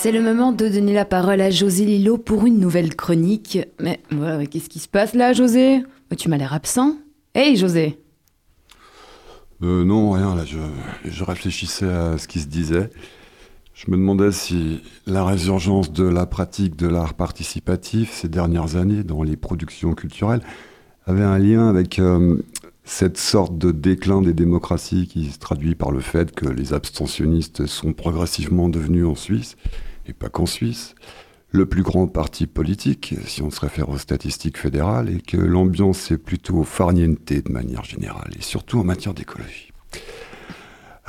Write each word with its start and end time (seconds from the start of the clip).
C'est 0.00 0.12
le 0.12 0.22
moment 0.22 0.52
de 0.52 0.68
donner 0.68 0.92
la 0.92 1.04
parole 1.04 1.40
à 1.40 1.50
José 1.50 1.84
Lillo 1.84 2.18
pour 2.18 2.46
une 2.46 2.60
nouvelle 2.60 2.94
chronique. 2.94 3.58
Mais 3.80 3.98
voilà, 4.12 4.46
qu'est-ce 4.46 4.68
qui 4.68 4.78
se 4.78 4.86
passe 4.86 5.12
là, 5.12 5.32
José? 5.32 5.82
Tu 6.16 6.28
m'as 6.28 6.36
l'air 6.36 6.52
absent. 6.52 6.98
Hey, 7.34 7.56
José 7.56 7.98
euh, 9.60 9.84
Non, 9.84 10.12
rien, 10.12 10.36
là, 10.36 10.44
je, 10.44 10.58
je 11.04 11.24
réfléchissais 11.24 11.90
à 11.90 12.16
ce 12.16 12.28
qui 12.28 12.38
se 12.38 12.46
disait. 12.46 12.90
Je 13.74 13.90
me 13.90 13.96
demandais 13.96 14.30
si 14.30 14.82
la 15.08 15.24
résurgence 15.24 15.92
de 15.92 16.04
la 16.04 16.26
pratique 16.26 16.76
de 16.76 16.86
l'art 16.86 17.14
participatif 17.14 18.12
ces 18.12 18.28
dernières 18.28 18.76
années 18.76 19.02
dans 19.02 19.24
les 19.24 19.36
productions 19.36 19.94
culturelles 19.94 20.42
avait 21.06 21.24
un 21.24 21.38
lien 21.38 21.68
avec 21.68 21.98
euh, 21.98 22.36
cette 22.84 23.18
sorte 23.18 23.58
de 23.58 23.72
déclin 23.72 24.22
des 24.22 24.32
démocraties 24.32 25.08
qui 25.08 25.26
se 25.26 25.40
traduit 25.40 25.74
par 25.74 25.90
le 25.90 25.98
fait 25.98 26.32
que 26.32 26.46
les 26.46 26.72
abstentionnistes 26.72 27.66
sont 27.66 27.92
progressivement 27.92 28.68
devenus 28.68 29.04
en 29.04 29.16
Suisse, 29.16 29.56
et 30.08 30.12
pas 30.12 30.28
qu'en 30.28 30.46
Suisse, 30.46 30.94
le 31.50 31.66
plus 31.66 31.82
grand 31.82 32.06
parti 32.06 32.46
politique, 32.46 33.14
si 33.26 33.42
on 33.42 33.50
se 33.50 33.60
réfère 33.60 33.88
aux 33.88 33.98
statistiques 33.98 34.58
fédérales, 34.58 35.08
et 35.08 35.20
que 35.20 35.36
l'ambiance 35.36 36.10
est 36.10 36.18
plutôt 36.18 36.62
farniente 36.64 37.32
de 37.32 37.52
manière 37.52 37.84
générale, 37.84 38.32
et 38.38 38.42
surtout 38.42 38.80
en 38.80 38.84
matière 38.84 39.14
d'écologie. 39.14 39.72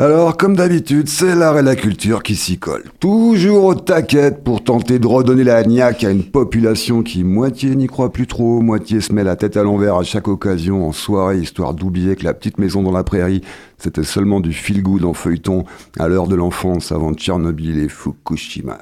Alors, 0.01 0.37
comme 0.37 0.55
d'habitude, 0.55 1.09
c'est 1.09 1.35
l'art 1.35 1.59
et 1.59 1.61
la 1.61 1.75
culture 1.75 2.23
qui 2.23 2.37
s'y 2.37 2.57
collent. 2.57 2.89
Toujours 3.01 3.65
au 3.65 3.75
taquet 3.75 4.31
pour 4.31 4.63
tenter 4.63 4.97
de 4.97 5.05
redonner 5.05 5.43
la 5.43 5.61
niaque 5.65 6.05
à 6.05 6.09
une 6.09 6.23
population 6.23 7.03
qui 7.03 7.25
moitié 7.25 7.75
n'y 7.75 7.87
croit 7.87 8.13
plus 8.13 8.25
trop, 8.25 8.61
moitié 8.61 9.01
se 9.01 9.11
met 9.11 9.25
la 9.25 9.35
tête 9.35 9.57
à 9.57 9.63
l'envers 9.63 9.97
à 9.97 10.03
chaque 10.03 10.29
occasion 10.29 10.87
en 10.87 10.93
soirée, 10.93 11.39
histoire 11.39 11.73
d'oublier 11.73 12.15
que 12.15 12.23
la 12.23 12.33
petite 12.33 12.59
maison 12.59 12.81
dans 12.81 12.93
la 12.93 13.03
prairie, 13.03 13.41
c'était 13.77 14.05
seulement 14.05 14.39
du 14.39 14.53
feel-good 14.53 15.03
en 15.03 15.13
feuilleton 15.13 15.65
à 15.99 16.07
l'heure 16.07 16.29
de 16.29 16.35
l'enfance 16.35 16.93
avant 16.93 17.13
Tchernobyl 17.13 17.77
et 17.77 17.89
Fukushima. 17.89 18.77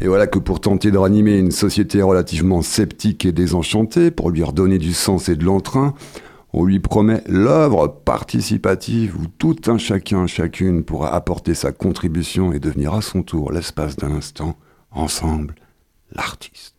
Et 0.00 0.08
voilà 0.08 0.26
que 0.26 0.40
pour 0.40 0.58
tenter 0.58 0.90
de 0.90 0.98
ranimer 0.98 1.38
une 1.38 1.52
société 1.52 2.02
relativement 2.02 2.60
sceptique 2.60 3.24
et 3.24 3.30
désenchantée, 3.30 4.10
pour 4.10 4.30
lui 4.30 4.42
redonner 4.42 4.78
du 4.78 4.92
sens 4.92 5.28
et 5.28 5.36
de 5.36 5.44
l'entrain, 5.44 5.94
on 6.52 6.64
lui 6.64 6.80
promet 6.80 7.22
l'œuvre 7.26 7.88
participative 7.88 9.16
où 9.16 9.26
tout 9.26 9.56
un 9.66 9.78
chacun, 9.78 10.26
chacune 10.26 10.84
pourra 10.84 11.14
apporter 11.14 11.54
sa 11.54 11.72
contribution 11.72 12.52
et 12.52 12.58
devenir 12.58 12.94
à 12.94 13.02
son 13.02 13.22
tour, 13.22 13.52
l'espace 13.52 13.96
d'un 13.96 14.12
instant, 14.12 14.56
ensemble, 14.90 15.54
l'artiste. 16.12 16.74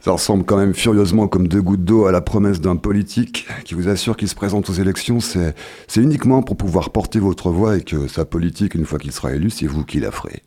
Ça 0.00 0.12
ressemble 0.12 0.44
quand 0.44 0.56
même 0.56 0.74
furieusement 0.74 1.28
comme 1.28 1.48
deux 1.48 1.60
gouttes 1.60 1.84
d'eau 1.84 2.06
à 2.06 2.12
la 2.12 2.20
promesse 2.20 2.60
d'un 2.60 2.76
politique 2.76 3.46
qui 3.64 3.74
vous 3.74 3.88
assure 3.88 4.16
qu'il 4.16 4.28
se 4.28 4.34
présente 4.34 4.70
aux 4.70 4.74
élections, 4.74 5.18
c'est 5.20 5.54
uniquement 5.96 6.42
pour 6.42 6.56
pouvoir 6.56 6.90
porter 6.90 7.18
votre 7.18 7.50
voix 7.50 7.76
et 7.76 7.82
que 7.82 8.06
sa 8.06 8.24
politique, 8.24 8.74
une 8.74 8.86
fois 8.86 8.98
qu'il 8.98 9.12
sera 9.12 9.32
élu, 9.34 9.50
c'est 9.50 9.66
vous 9.66 9.84
qui 9.84 10.00
la 10.00 10.10
ferez. 10.10 10.42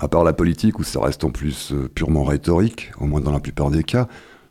À 0.00 0.08
part 0.08 0.24
la 0.24 0.32
politique, 0.32 0.78
où 0.78 0.82
ça 0.82 1.00
reste 1.00 1.24
en 1.24 1.30
plus 1.30 1.72
euh, 1.72 1.88
purement 1.88 2.24
rhétorique, 2.24 2.90
au 3.00 3.06
moins 3.06 3.20
dans 3.20 3.32
la 3.32 3.40
plupart 3.40 3.70
des 3.70 3.82
cas, 3.82 4.08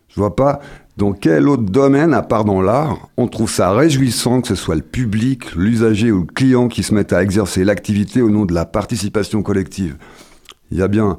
je 0.09 0.16
vois 0.16 0.36
pas 0.36 0.59
dans 1.00 1.14
quel 1.14 1.47
autre 1.47 1.64
domaine, 1.64 2.14
à 2.14 2.22
part 2.22 2.44
dans 2.44 2.61
l'art, 2.61 3.08
on 3.16 3.30
trouve 3.30 3.50
ça 3.50 3.72
réjouissant 3.72 4.42
que 4.42 4.50
ce 4.50 4.55
soit 4.55 4.75
le 4.75 4.81
public, 4.81 5.55
l'usager 5.55 6.11
ou 6.11 6.19
le 6.19 6.25
client 6.25 6.67
qui 6.67 6.83
se 6.83 6.94
mette 6.94 7.14
à 7.14 7.23
exercer 7.23 7.64
l'activité 7.64 8.22
au 8.22 8.30
nom 8.30 8.44
de 8.44 8.53
la 8.53 8.66
participation 8.66 9.42
collective? 9.42 9.95
Il 10.72 10.77
y 10.77 10.81
a 10.81 10.89
bien 10.89 11.17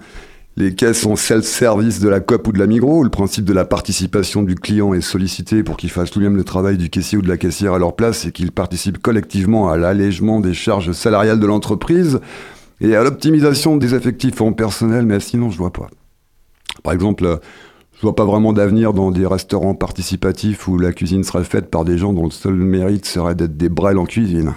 les 0.58 0.75
caisses 0.75 1.06
en 1.06 1.17
self-service 1.17 1.98
de 1.98 2.11
la 2.11 2.20
COP 2.20 2.48
ou 2.48 2.53
de 2.53 2.58
la 2.58 2.67
Migros, 2.67 2.98
où 2.98 3.05
le 3.05 3.08
principe 3.08 3.47
de 3.47 3.55
la 3.55 3.64
participation 3.64 4.42
du 4.42 4.55
client 4.55 4.92
est 4.92 5.01
sollicité 5.01 5.62
pour 5.62 5.78
qu'il 5.78 5.91
fasse 5.91 6.11
tout 6.11 6.19
de 6.19 6.25
même 6.25 6.36
le 6.36 6.45
travail 6.45 6.77
du 6.77 6.91
caissier 6.91 7.17
ou 7.17 7.23
de 7.23 7.28
la 7.28 7.39
caissière 7.39 7.73
à 7.73 7.78
leur 7.78 7.97
place 7.97 8.27
et 8.27 8.33
qu'il 8.33 8.53
participe 8.53 8.98
collectivement 8.98 9.70
à 9.70 9.78
l'allègement 9.78 10.41
des 10.41 10.53
charges 10.53 10.92
salariales 10.92 11.41
de 11.41 11.47
l'entreprise 11.47 12.20
et 12.83 12.97
à 12.97 13.03
l'optimisation 13.03 13.78
des 13.78 13.95
effectifs 13.95 14.42
en 14.42 14.53
personnel, 14.53 15.06
mais 15.06 15.20
sinon 15.20 15.51
je 15.51 15.56
vois 15.56 15.73
pas. 15.73 15.89
Par 16.83 16.92
exemple, 16.92 17.41
je 18.00 18.06
vois 18.06 18.16
pas 18.16 18.24
vraiment 18.24 18.55
d'avenir 18.55 18.94
dans 18.94 19.11
des 19.11 19.27
restaurants 19.27 19.74
participatifs 19.74 20.66
où 20.66 20.78
la 20.78 20.90
cuisine 20.90 21.22
serait 21.22 21.44
faite 21.44 21.70
par 21.70 21.84
des 21.84 21.98
gens 21.98 22.14
dont 22.14 22.24
le 22.24 22.30
seul 22.30 22.55
mérite 22.55 23.05
serait 23.05 23.34
d'être 23.34 23.58
des 23.58 23.68
brels 23.68 23.98
en 23.98 24.06
cuisine. 24.06 24.55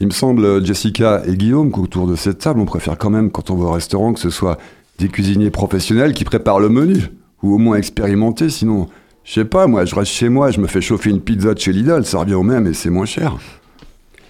Il 0.00 0.08
me 0.08 0.12
semble, 0.12 0.66
Jessica 0.66 1.22
et 1.28 1.36
Guillaume, 1.36 1.70
qu'autour 1.70 2.08
de 2.08 2.16
cette 2.16 2.38
table, 2.38 2.58
on 2.58 2.64
préfère 2.64 2.98
quand 2.98 3.10
même, 3.10 3.30
quand 3.30 3.50
on 3.50 3.54
va 3.54 3.66
au 3.66 3.70
restaurant, 3.70 4.12
que 4.14 4.18
ce 4.18 4.30
soit 4.30 4.58
des 4.98 5.06
cuisiniers 5.06 5.50
professionnels 5.50 6.12
qui 6.12 6.24
préparent 6.24 6.58
le 6.58 6.70
menu, 6.70 6.96
ou 7.40 7.54
au 7.54 7.58
moins 7.58 7.76
expérimentés, 7.76 8.50
sinon, 8.50 8.88
je 9.22 9.34
sais 9.34 9.44
pas, 9.44 9.68
moi, 9.68 9.84
je 9.84 9.94
reste 9.94 10.10
chez 10.10 10.28
moi, 10.28 10.50
je 10.50 10.60
me 10.60 10.66
fais 10.66 10.80
chauffer 10.80 11.10
une 11.10 11.20
pizza 11.20 11.54
de 11.54 11.60
chez 11.60 11.72
Lidl, 11.72 12.04
ça 12.04 12.18
revient 12.18 12.34
au 12.34 12.42
même 12.42 12.66
et 12.66 12.74
c'est 12.74 12.90
moins 12.90 13.06
cher. 13.06 13.36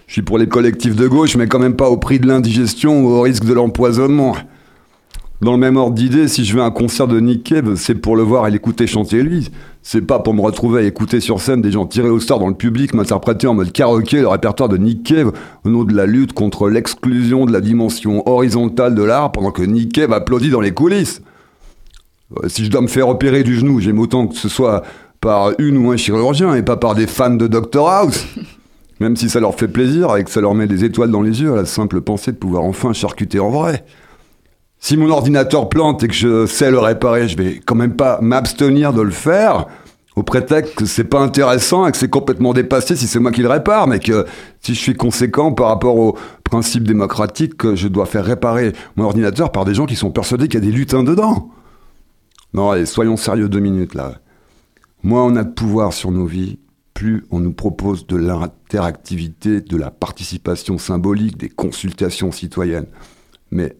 Je 0.06 0.12
suis 0.12 0.22
pour 0.22 0.36
les 0.36 0.46
collectifs 0.46 0.94
de 0.94 1.08
gauche, 1.08 1.38
mais 1.38 1.46
quand 1.46 1.58
même 1.58 1.76
pas 1.76 1.88
au 1.88 1.96
prix 1.96 2.20
de 2.20 2.26
l'indigestion 2.26 3.02
ou 3.02 3.08
au 3.08 3.22
risque 3.22 3.46
de 3.46 3.54
l'empoisonnement. 3.54 4.36
Dans 5.42 5.50
le 5.50 5.58
même 5.58 5.76
ordre 5.76 5.96
d'idée, 5.96 6.28
si 6.28 6.44
je 6.44 6.54
vais 6.54 6.62
à 6.62 6.66
un 6.66 6.70
concert 6.70 7.08
de 7.08 7.18
Nick 7.18 7.42
Cave, 7.42 7.74
c'est 7.74 7.96
pour 7.96 8.14
le 8.14 8.22
voir 8.22 8.46
et 8.46 8.52
l'écouter 8.52 8.86
chanter 8.86 9.24
lui. 9.24 9.50
C'est 9.82 10.00
pas 10.00 10.20
pour 10.20 10.34
me 10.34 10.40
retrouver 10.40 10.82
à 10.82 10.84
écouter 10.84 11.18
sur 11.18 11.40
scène 11.40 11.60
des 11.60 11.72
gens 11.72 11.84
tirés 11.84 12.10
au 12.10 12.20
sort 12.20 12.38
dans 12.38 12.46
le 12.46 12.54
public 12.54 12.94
m'interpréter 12.94 13.48
en 13.48 13.54
mode 13.54 13.72
karaoké 13.72 14.20
le 14.20 14.28
répertoire 14.28 14.68
de 14.68 14.76
Nick 14.76 15.02
Cave 15.02 15.32
au 15.64 15.68
nom 15.68 15.82
de 15.82 15.96
la 15.96 16.06
lutte 16.06 16.32
contre 16.32 16.68
l'exclusion 16.68 17.44
de 17.44 17.52
la 17.52 17.60
dimension 17.60 18.22
horizontale 18.28 18.94
de 18.94 19.02
l'art 19.02 19.32
pendant 19.32 19.50
que 19.50 19.62
Nick 19.62 19.92
Cave 19.92 20.12
applaudit 20.12 20.50
dans 20.50 20.60
les 20.60 20.70
coulisses. 20.70 21.22
Euh, 22.36 22.48
si 22.48 22.64
je 22.64 22.70
dois 22.70 22.80
me 22.80 22.86
faire 22.86 23.08
opérer 23.08 23.42
du 23.42 23.56
genou, 23.56 23.80
j'aime 23.80 23.98
autant 23.98 24.28
que 24.28 24.36
ce 24.36 24.48
soit 24.48 24.84
par 25.20 25.54
une 25.58 25.76
ou 25.76 25.90
un 25.90 25.96
chirurgien 25.96 26.54
et 26.54 26.62
pas 26.62 26.76
par 26.76 26.94
des 26.94 27.08
fans 27.08 27.34
de 27.34 27.48
Dr 27.48 27.88
House. 27.88 28.26
Même 29.00 29.16
si 29.16 29.28
ça 29.28 29.40
leur 29.40 29.56
fait 29.56 29.66
plaisir 29.66 30.16
et 30.16 30.22
que 30.22 30.30
ça 30.30 30.40
leur 30.40 30.54
met 30.54 30.68
des 30.68 30.84
étoiles 30.84 31.10
dans 31.10 31.22
les 31.22 31.42
yeux 31.42 31.52
à 31.52 31.56
la 31.56 31.64
simple 31.64 32.00
pensée 32.00 32.30
de 32.30 32.36
pouvoir 32.36 32.62
enfin 32.62 32.92
charcuter 32.92 33.40
en 33.40 33.50
vrai. 33.50 33.84
Si 34.84 34.96
mon 34.96 35.10
ordinateur 35.10 35.68
plante 35.68 36.02
et 36.02 36.08
que 36.08 36.12
je 36.12 36.44
sais 36.44 36.72
le 36.72 36.80
réparer, 36.80 37.28
je 37.28 37.36
vais 37.36 37.60
quand 37.64 37.76
même 37.76 37.94
pas 37.94 38.18
m'abstenir 38.20 38.92
de 38.92 39.00
le 39.00 39.12
faire 39.12 39.68
au 40.16 40.24
prétexte 40.24 40.74
que 40.74 40.86
c'est 40.86 41.04
pas 41.04 41.20
intéressant 41.20 41.86
et 41.86 41.92
que 41.92 41.96
c'est 41.96 42.10
complètement 42.10 42.52
dépassé 42.52 42.96
si 42.96 43.06
c'est 43.06 43.20
moi 43.20 43.30
qui 43.30 43.42
le 43.42 43.48
répare, 43.48 43.86
mais 43.86 44.00
que 44.00 44.26
si 44.60 44.74
je 44.74 44.80
suis 44.80 44.96
conséquent 44.96 45.52
par 45.52 45.68
rapport 45.68 45.96
au 45.96 46.18
principe 46.42 46.82
démocratique 46.82 47.56
que 47.56 47.76
je 47.76 47.86
dois 47.86 48.06
faire 48.06 48.24
réparer 48.24 48.72
mon 48.96 49.04
ordinateur 49.04 49.52
par 49.52 49.64
des 49.64 49.72
gens 49.72 49.86
qui 49.86 49.94
sont 49.94 50.10
persuadés 50.10 50.48
qu'il 50.48 50.58
y 50.58 50.66
a 50.66 50.66
des 50.66 50.76
lutins 50.76 51.04
dedans. 51.04 51.50
Non, 52.52 52.72
allez, 52.72 52.84
soyons 52.84 53.16
sérieux 53.16 53.48
deux 53.48 53.60
minutes 53.60 53.94
là. 53.94 54.14
Moins 55.04 55.22
on 55.22 55.36
a 55.36 55.44
de 55.44 55.52
pouvoir 55.52 55.92
sur 55.92 56.10
nos 56.10 56.26
vies, 56.26 56.58
plus 56.92 57.24
on 57.30 57.38
nous 57.38 57.52
propose 57.52 58.08
de 58.08 58.16
l'interactivité, 58.16 59.60
de 59.60 59.76
la 59.76 59.92
participation 59.92 60.76
symbolique, 60.76 61.38
des 61.38 61.50
consultations 61.50 62.32
citoyennes. 62.32 62.88
Mais 63.52 63.76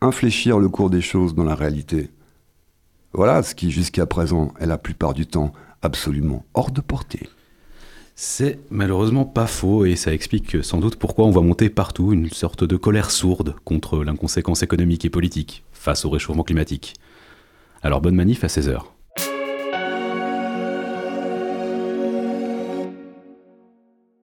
infléchir 0.00 0.58
le 0.58 0.68
cours 0.68 0.90
des 0.90 1.00
choses 1.00 1.34
dans 1.34 1.44
la 1.44 1.54
réalité. 1.54 2.10
Voilà 3.12 3.42
ce 3.42 3.54
qui 3.54 3.70
jusqu'à 3.70 4.06
présent 4.06 4.52
est 4.60 4.66
la 4.66 4.78
plupart 4.78 5.14
du 5.14 5.26
temps 5.26 5.52
absolument 5.82 6.44
hors 6.54 6.70
de 6.70 6.80
portée. 6.80 7.28
C'est 8.14 8.58
malheureusement 8.70 9.24
pas 9.24 9.46
faux 9.46 9.84
et 9.84 9.94
ça 9.94 10.12
explique 10.12 10.64
sans 10.64 10.78
doute 10.78 10.96
pourquoi 10.96 11.26
on 11.26 11.30
voit 11.30 11.42
monter 11.42 11.68
partout 11.68 12.12
une 12.12 12.30
sorte 12.30 12.64
de 12.64 12.76
colère 12.76 13.10
sourde 13.10 13.54
contre 13.64 14.02
l'inconséquence 14.02 14.62
économique 14.62 15.04
et 15.04 15.10
politique 15.10 15.64
face 15.72 16.04
au 16.04 16.10
réchauffement 16.10 16.42
climatique. 16.42 16.94
Alors 17.82 18.00
bonne 18.00 18.14
manif 18.14 18.42
à 18.42 18.46
16h. 18.46 18.95